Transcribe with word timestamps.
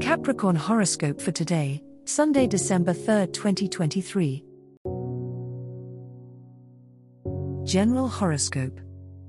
Capricorn 0.00 0.56
horoscope 0.56 1.22
for 1.22 1.32
today, 1.32 1.82
Sunday, 2.04 2.46
December 2.46 2.92
3, 2.92 3.28
2023. 3.28 4.44
General 7.64 8.06
horoscope. 8.06 8.78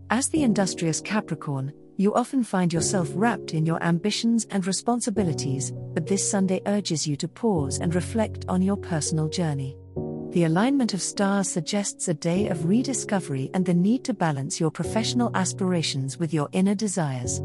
As 0.09 0.27
the 0.27 0.43
industrious 0.43 0.99
Capricorn, 0.99 1.71
you 1.95 2.13
often 2.13 2.43
find 2.43 2.73
yourself 2.73 3.09
wrapped 3.15 3.53
in 3.53 3.65
your 3.65 3.81
ambitions 3.81 4.45
and 4.51 4.67
responsibilities, 4.67 5.71
but 5.93 6.05
this 6.05 6.29
Sunday 6.29 6.61
urges 6.65 7.07
you 7.07 7.15
to 7.15 7.29
pause 7.29 7.79
and 7.79 7.95
reflect 7.95 8.43
on 8.49 8.61
your 8.61 8.77
personal 8.77 9.29
journey. 9.29 9.77
The 10.31 10.43
alignment 10.43 10.93
of 10.93 11.01
stars 11.01 11.49
suggests 11.49 12.09
a 12.09 12.13
day 12.13 12.49
of 12.49 12.65
rediscovery 12.65 13.49
and 13.53 13.65
the 13.65 13.73
need 13.73 14.03
to 14.03 14.13
balance 14.13 14.59
your 14.59 14.71
professional 14.71 15.31
aspirations 15.33 16.19
with 16.19 16.33
your 16.33 16.49
inner 16.51 16.75
desires 16.75 17.39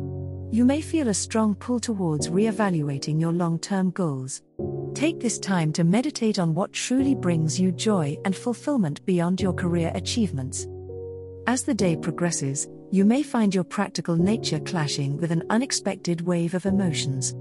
you 0.52 0.66
may 0.66 0.82
feel 0.82 1.08
a 1.08 1.14
strong 1.14 1.54
pull 1.54 1.80
towards 1.80 2.28
re-evaluating 2.28 3.18
your 3.18 3.32
long-term 3.32 3.90
goals. 3.92 4.42
Take 4.92 5.18
this 5.18 5.38
time 5.38 5.72
to 5.72 5.82
meditate 5.82 6.38
on 6.38 6.52
what 6.52 6.74
truly 6.74 7.14
brings 7.14 7.58
you 7.58 7.72
joy 7.72 8.18
and 8.26 8.36
fulfillment 8.36 9.02
beyond 9.06 9.40
your 9.40 9.54
career 9.54 9.90
achievements. 9.94 10.68
As 11.46 11.64
the 11.64 11.72
day 11.72 11.96
progresses, 11.96 12.68
you 12.90 13.06
may 13.06 13.22
find 13.22 13.54
your 13.54 13.64
practical 13.64 14.14
nature 14.14 14.60
clashing 14.60 15.16
with 15.16 15.32
an 15.32 15.42
unexpected 15.48 16.20
wave 16.20 16.52
of 16.52 16.66
emotions. 16.66 17.34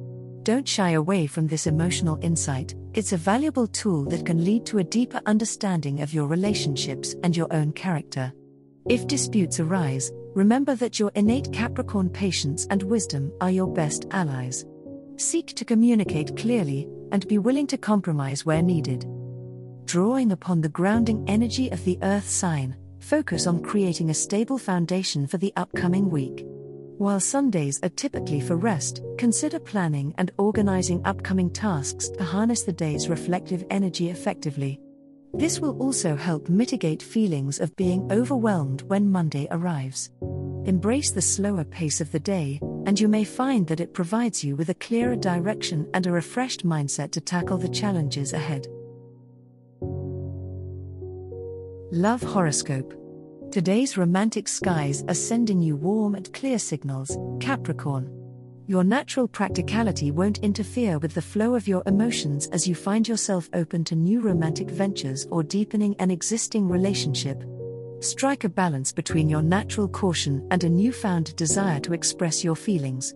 Don't 0.44 0.68
shy 0.68 0.92
away 0.92 1.28
from 1.28 1.48
this 1.48 1.68
emotional 1.68 2.18
insight, 2.22 2.76
it's 2.94 3.12
a 3.12 3.18
valuable 3.18 3.68
tool 3.68 4.06
that 4.06 4.26
can 4.26 4.46
lead 4.46 4.66
to 4.68 4.78
a 4.78 4.86
deeper 4.86 5.20
understanding 5.26 6.02
of 6.02 6.14
your 6.14 6.28
relationships 6.28 7.14
and 7.24 7.36
your 7.36 7.52
own 7.52 7.74
character. 7.74 8.32
If 8.88 9.06
disputes 9.06 9.60
arise, 9.60 10.12
remember 10.34 10.76
that 10.76 11.00
your 11.00 11.12
innate 11.16 11.52
Capricorn 11.52 12.10
patience 12.10 12.68
and 12.70 12.84
wisdom 12.84 13.32
are 13.42 13.52
your 13.52 13.68
best 13.68 14.06
allies. 14.12 14.66
Seek 15.18 15.48
to 15.56 15.66
communicate 15.66 16.38
clearly 16.38 16.88
and 17.12 17.28
be 17.28 17.38
willing 17.38 17.68
to 17.68 17.78
compromise 17.78 18.46
where 18.46 18.62
needed. 18.62 19.06
Drawing 19.86 20.32
upon 20.32 20.62
the 20.62 20.70
grounding 20.70 21.24
energy 21.28 21.70
of 21.70 21.84
the 21.84 22.00
Earth 22.02 22.30
sign, 22.30 22.76
focus 23.00 23.48
on 23.48 23.62
creating 23.62 24.10
a 24.10 24.14
stable 24.14 24.58
foundation 24.58 25.28
for 25.28 25.38
the 25.38 25.54
upcoming 25.58 26.10
week. 26.10 26.46
While 26.98 27.20
Sundays 27.20 27.80
are 27.84 27.90
typically 27.90 28.40
for 28.40 28.56
rest, 28.56 29.02
consider 29.18 29.60
planning 29.60 30.14
and 30.18 30.32
organizing 30.38 31.02
upcoming 31.04 31.50
tasks 31.50 32.10
to 32.10 32.24
harness 32.24 32.64
the 32.64 32.72
day's 32.72 33.10
reflective 33.10 33.66
energy 33.70 34.12
effectively. 34.12 34.80
This 35.34 35.60
will 35.60 35.78
also 35.82 36.16
help 36.16 36.50
mitigate 36.50 37.02
feelings 37.02 37.60
of 37.60 37.76
being 37.76 38.12
overwhelmed 38.12 38.82
when 38.84 39.12
Monday 39.12 39.48
arrives. 39.50 40.10
Embrace 40.66 41.12
the 41.12 41.22
slower 41.22 41.64
pace 41.64 42.02
of 42.02 42.12
the 42.12 42.20
day, 42.20 42.60
and 42.86 43.00
you 43.00 43.08
may 43.08 43.24
find 43.24 43.66
that 43.68 43.80
it 43.80 43.94
provides 43.94 44.44
you 44.44 44.56
with 44.56 44.70
a 44.70 44.76
clearer 44.76 45.16
direction 45.16 45.90
and 45.94 46.06
a 46.06 46.12
refreshed 46.12 46.66
mindset 46.66 47.12
to 47.12 47.22
tackle 47.22 47.58
the 47.58 47.70
challenges 47.70 48.34
ahead. 48.34 48.68
Love 51.92 52.22
Horoscope 52.22 52.94
Today's 53.52 53.98
romantic 53.98 54.48
skies 54.48 55.04
are 55.08 55.14
sending 55.14 55.62
you 55.62 55.76
warm 55.76 56.16
and 56.16 56.32
clear 56.34 56.60
signals, 56.60 57.18
Capricorn 57.42 58.21
your 58.68 58.84
natural 58.84 59.28
practicality 59.28 60.12
won't 60.12 60.38
interfere 60.40 61.00
with 61.00 61.14
the 61.14 61.22
flow 61.22 61.56
of 61.56 61.68
your 61.68 61.84
emotions 61.86 62.48
as 62.48 62.68
you 62.68 62.76
find 62.76 63.08
yourself 63.08 63.50
open 63.54 63.84
to 63.84 63.96
new 63.96 64.22
romantic 64.22 64.70
ventures 64.70 65.28
or 65.32 65.44
deepening 65.44 65.96
an 66.00 66.12
existing 66.12 66.68
relationship. 66.70 67.44
Strike 68.00 68.44
a 68.44 68.50
balance 68.50 68.92
between 68.92 69.30
your 69.30 69.42
natural 69.42 69.88
caution 69.88 70.48
and 70.52 70.64
a 70.64 70.70
newfound 70.70 71.36
desire 71.36 71.80
to 71.80 71.94
express 71.94 72.44
your 72.44 72.56
feelings. 72.56 73.14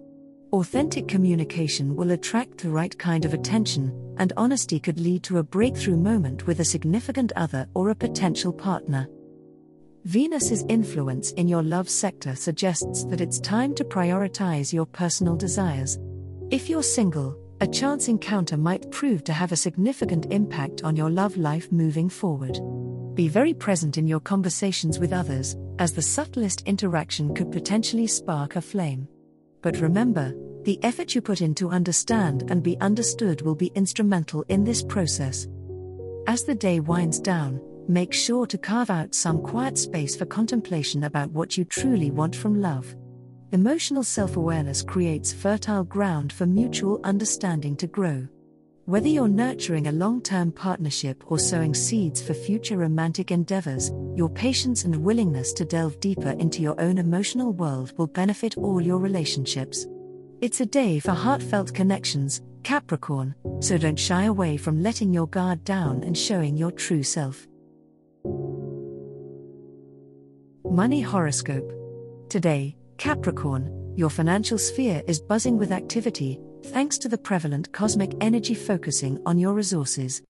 Authentic 0.51 1.07
communication 1.07 1.95
will 1.95 2.11
attract 2.11 2.59
the 2.59 2.69
right 2.69 2.97
kind 2.97 3.25
of 3.25 3.33
attention, 3.33 4.15
and 4.17 4.31
honesty 4.37 4.79
could 4.79 4.99
lead 4.99 5.23
to 5.23 5.39
a 5.39 5.43
breakthrough 5.43 5.97
moment 5.97 6.47
with 6.47 6.59
a 6.59 6.65
significant 6.65 7.31
other 7.35 7.67
or 7.73 7.89
a 7.89 7.95
potential 7.95 8.53
partner. 8.53 9.07
Venus's 10.05 10.63
influence 10.69 11.31
in 11.31 11.47
your 11.47 11.63
love 11.63 11.89
sector 11.89 12.35
suggests 12.35 13.05
that 13.05 13.21
it's 13.21 13.39
time 13.39 13.73
to 13.73 13.83
prioritize 13.83 14.71
your 14.71 14.85
personal 14.85 15.35
desires. 15.35 15.97
If 16.51 16.69
you're 16.69 16.83
single, 16.83 17.35
a 17.59 17.65
chance 17.65 18.07
encounter 18.07 18.55
might 18.55 18.91
prove 18.91 19.23
to 19.23 19.33
have 19.33 19.51
a 19.51 19.55
significant 19.55 20.31
impact 20.31 20.83
on 20.83 20.95
your 20.95 21.09
love 21.09 21.37
life 21.37 21.71
moving 21.71 22.07
forward. 22.07 22.59
Be 23.15 23.27
very 23.27 23.55
present 23.55 23.97
in 23.97 24.07
your 24.07 24.19
conversations 24.19 24.99
with 24.99 25.11
others, 25.11 25.55
as 25.79 25.91
the 25.91 26.03
subtlest 26.03 26.61
interaction 26.67 27.33
could 27.33 27.51
potentially 27.51 28.05
spark 28.05 28.57
a 28.57 28.61
flame. 28.61 29.07
But 29.63 29.79
remember, 29.79 30.35
the 30.65 30.79
effort 30.83 31.15
you 31.15 31.21
put 31.21 31.41
in 31.41 31.55
to 31.55 31.71
understand 31.71 32.51
and 32.51 32.61
be 32.61 32.79
understood 32.79 33.41
will 33.41 33.55
be 33.55 33.71
instrumental 33.73 34.43
in 34.49 34.63
this 34.63 34.83
process. 34.83 35.47
As 36.27 36.43
the 36.43 36.53
day 36.53 36.79
winds 36.79 37.19
down, 37.19 37.59
make 37.87 38.13
sure 38.13 38.45
to 38.45 38.57
carve 38.57 38.89
out 38.89 39.13
some 39.13 39.41
quiet 39.41 39.77
space 39.77 40.15
for 40.15 40.25
contemplation 40.25 41.03
about 41.03 41.31
what 41.31 41.57
you 41.57 41.65
truly 41.65 42.11
want 42.11 42.35
from 42.35 42.61
love. 42.61 42.95
Emotional 43.51 44.03
self 44.03 44.37
awareness 44.37 44.81
creates 44.81 45.31
fertile 45.31 45.83
ground 45.83 46.33
for 46.33 46.45
mutual 46.45 46.99
understanding 47.03 47.75
to 47.77 47.87
grow. 47.87 48.27
Whether 48.85 49.07
you're 49.07 49.27
nurturing 49.27 49.87
a 49.87 49.91
long 49.91 50.21
term 50.21 50.51
partnership 50.51 51.23
or 51.31 51.39
sowing 51.39 51.73
seeds 51.73 52.21
for 52.21 52.33
future 52.33 52.77
romantic 52.77 53.31
endeavors, 53.31 53.91
your 54.15 54.29
patience 54.29 54.83
and 54.83 54.95
willingness 54.95 55.53
to 55.53 55.65
delve 55.65 55.99
deeper 55.99 56.31
into 56.31 56.61
your 56.61 56.79
own 56.79 56.99
emotional 56.99 57.53
world 57.53 57.93
will 57.97 58.07
benefit 58.07 58.57
all 58.57 58.79
your 58.79 58.99
relationships. 58.99 59.87
It's 60.41 60.61
a 60.61 60.65
day 60.65 60.99
for 60.99 61.13
heartfelt 61.13 61.73
connections, 61.73 62.41
Capricorn, 62.61 63.33
so 63.59 63.77
don't 63.77 63.97
shy 63.97 64.25
away 64.25 64.57
from 64.57 64.83
letting 64.83 65.13
your 65.13 65.27
guard 65.27 65.63
down 65.63 66.03
and 66.03 66.15
showing 66.15 66.55
your 66.55 66.71
true 66.71 67.03
self. 67.03 67.47
Money 70.71 71.01
Horoscope. 71.01 71.71
Today, 72.29 72.75
Capricorn, 72.97 73.93
your 73.95 74.09
financial 74.09 74.57
sphere 74.57 75.01
is 75.07 75.21
buzzing 75.21 75.57
with 75.57 75.71
activity, 75.71 76.39
thanks 76.65 76.97
to 76.97 77.07
the 77.07 77.17
prevalent 77.17 77.71
cosmic 77.71 78.13
energy 78.19 78.53
focusing 78.53 79.21
on 79.25 79.37
your 79.37 79.53
resources. 79.53 80.21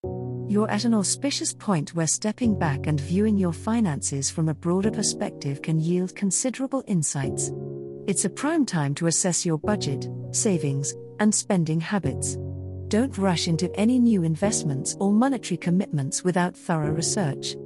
You're 0.48 0.70
at 0.70 0.84
an 0.84 0.94
auspicious 0.94 1.52
point 1.52 1.94
where 1.94 2.06
stepping 2.06 2.58
back 2.58 2.86
and 2.86 3.00
viewing 3.00 3.38
your 3.38 3.52
finances 3.52 4.30
from 4.30 4.48
a 4.48 4.54
broader 4.54 4.90
perspective 4.90 5.62
can 5.62 5.80
yield 5.80 6.14
considerable 6.14 6.84
insights. 6.86 7.50
It's 8.06 8.24
a 8.24 8.30
prime 8.30 8.66
time 8.66 8.94
to 8.96 9.08
assess 9.08 9.44
your 9.44 9.58
budget, 9.58 10.08
savings, 10.30 10.94
and 11.18 11.34
spending 11.34 11.80
habits. 11.80 12.36
Don't 12.88 13.18
rush 13.18 13.48
into 13.48 13.74
any 13.74 13.98
new 13.98 14.22
investments 14.22 14.96
or 15.00 15.12
monetary 15.12 15.56
commitments 15.56 16.22
without 16.22 16.56
thorough 16.56 16.92
research. 16.92 17.56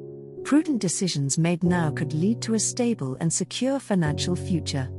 Prudent 0.44 0.80
decisions 0.80 1.38
made 1.38 1.62
now 1.62 1.90
could 1.90 2.12
lead 2.12 2.40
to 2.42 2.54
a 2.54 2.58
stable 2.58 3.16
and 3.20 3.32
secure 3.32 3.78
financial 3.78 4.34
future. 4.34 4.90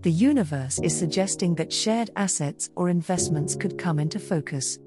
The 0.00 0.10
universe 0.10 0.80
is 0.82 0.98
suggesting 0.98 1.54
that 1.54 1.72
shared 1.72 2.10
assets 2.16 2.70
or 2.74 2.88
investments 2.88 3.54
could 3.54 3.78
come 3.78 4.00
into 4.00 4.18
focus. 4.18 4.78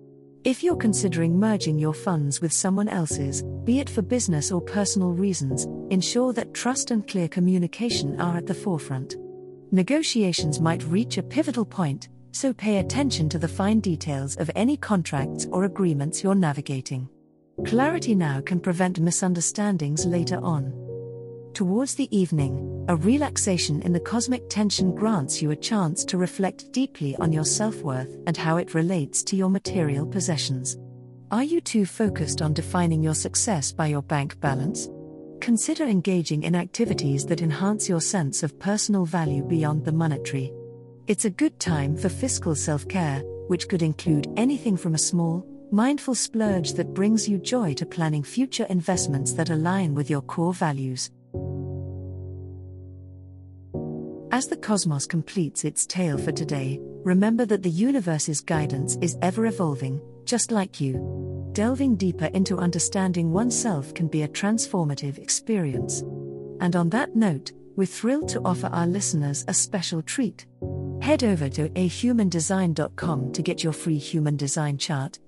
If 0.44 0.62
you're 0.63 0.75
considering 0.75 1.39
merging 1.39 1.80
your 1.80 1.94
funds 1.94 2.42
with 2.42 2.51
someone 2.51 2.89
else's, 2.89 3.42
be 3.63 3.80
it 3.80 3.89
for 3.89 4.01
business 4.01 4.51
or 4.51 4.59
personal 4.59 5.12
reasons, 5.12 5.65
ensure 5.89 6.33
that 6.33 6.54
trust 6.54 6.92
and 6.92 7.07
clear 7.07 7.27
communication 7.30 8.19
are 8.19 8.38
at 8.38 8.45
the 8.45 8.54
forefront. 8.54 9.15
Negotiations 9.71 10.59
might 10.59 10.83
reach 10.83 11.18
a 11.18 11.24
pivotal 11.24 11.65
point, 11.65 12.09
so 12.31 12.54
pay 12.54 12.80
attention 12.80 13.30
to 13.30 13.39
the 13.39 13.48
fine 13.48 13.80
details 13.80 14.36
of 14.36 14.51
any 14.56 14.75
contracts 14.75 15.48
or 15.51 15.63
agreements 15.63 16.24
you're 16.24 16.36
navigating. 16.36 17.07
Clarity 17.63 18.13
now 18.13 18.42
can 18.42 18.60
prevent 18.60 19.00
misunderstandings 19.00 20.06
later 20.06 20.40
on. 20.44 20.74
Towards 21.54 21.96
the 21.96 22.13
evening, 22.16 22.86
a 22.90 22.98
relaxation 22.98 23.81
in 23.84 23.94
the 23.94 24.00
cosmic 24.00 24.50
tension 24.50 24.94
grants 24.94 25.42
you 25.42 25.52
a 25.52 25.56
chance 25.56 26.04
to 26.06 26.18
reflect 26.18 26.72
deeply 26.74 27.16
on 27.16 27.31
your 27.31 27.46
self 27.46 27.81
worth 27.81 28.18
and 28.28 28.36
how 28.36 28.57
it 28.57 28.74
relates 28.74 29.24
to 29.24 29.38
your 29.38 29.50
material 29.50 30.06
possessions. 30.06 30.78
Are 31.31 31.46
you 31.46 31.62
too 31.62 31.86
focused 31.86 32.42
on 32.42 32.54
defining 32.54 33.02
your 33.02 33.16
success 33.16 33.72
by 33.72 33.88
your 33.88 34.04
bank 34.04 34.38
balance? 34.42 34.90
Consider 35.40 35.86
engaging 35.86 36.44
in 36.44 36.56
activities 36.56 37.25
that 37.28 37.42
enhance 37.42 37.88
your 37.88 38.02
sense 38.02 38.44
of 38.44 38.60
personal 38.60 39.06
value 39.06 39.44
beyond 39.44 39.86
the 39.86 39.94
monetary. 39.94 40.52
It's 41.07 41.25
a 41.25 41.30
good 41.30 41.57
time 41.62 41.96
for 41.96 42.10
fiscal 42.10 42.54
self 42.54 42.86
care, 42.90 43.22
which 43.48 43.69
could 43.69 43.81
include 43.81 44.28
anything 44.36 44.75
from 44.75 44.94
a 44.94 45.00
small, 45.00 45.48
mindful 45.71 46.15
splurge 46.15 46.73
that 46.73 46.94
brings 46.94 47.27
you 47.27 47.38
joy 47.38 47.73
to 47.73 47.85
planning 47.85 48.23
future 48.23 48.65
investments 48.69 49.33
that 49.33 49.50
align 49.50 49.94
with 49.94 50.09
your 50.09 50.21
core 50.21 50.53
values. 50.53 51.12
As 54.31 54.47
the 54.47 54.57
cosmos 54.57 55.06
completes 55.06 55.63
its 55.63 55.85
tale 55.85 56.17
for 56.17 56.31
today, 56.31 56.79
remember 57.03 57.45
that 57.45 57.63
the 57.63 57.69
universe's 57.69 58.41
guidance 58.41 58.97
is 59.01 59.17
ever 59.21 59.45
evolving, 59.45 60.01
just 60.25 60.51
like 60.51 60.81
you. 60.81 61.50
Delving 61.53 61.95
deeper 61.95 62.25
into 62.25 62.57
understanding 62.57 63.31
oneself 63.31 63.94
can 63.94 64.07
be 64.07 64.23
a 64.23 64.27
transformative 64.27 65.18
experience. 65.19 66.01
And 66.59 66.75
on 66.75 66.89
that 66.89 67.15
note, 67.15 67.53
we're 67.77 67.85
thrilled 67.85 68.27
to 68.29 68.41
offer 68.44 68.68
our 68.68 68.88
listeners 68.88 69.45
a 69.47 69.53
special 69.53 70.01
treat. 70.01 70.45
Head 71.01 71.23
over 71.23 71.47
to 71.50 71.69
ahumandesign.com 71.69 73.31
to 73.31 73.41
get 73.41 73.63
your 73.63 73.73
free 73.73 73.97
human 73.97 74.35
design 74.35 74.77
chart, 74.77 75.19